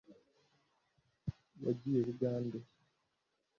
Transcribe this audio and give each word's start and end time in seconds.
Wagiye 1.63 1.99
Bugande 2.07 2.57